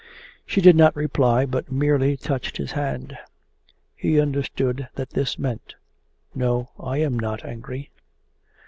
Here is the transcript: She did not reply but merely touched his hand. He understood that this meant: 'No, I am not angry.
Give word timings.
She 0.47 0.61
did 0.61 0.75
not 0.75 0.95
reply 0.95 1.45
but 1.45 1.71
merely 1.71 2.17
touched 2.17 2.57
his 2.57 2.71
hand. 2.71 3.15
He 3.95 4.19
understood 4.19 4.87
that 4.95 5.11
this 5.11 5.37
meant: 5.37 5.75
'No, 6.33 6.69
I 6.79 6.97
am 6.97 7.19
not 7.19 7.45
angry. 7.45 7.91